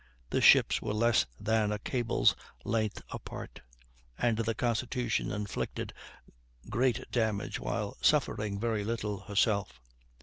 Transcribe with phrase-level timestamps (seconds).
[0.31, 3.61] The ships were less than a cable's length apart,
[4.17, 5.93] and the Constitution inflicted
[6.71, 9.79] great damage while suffering very little herself.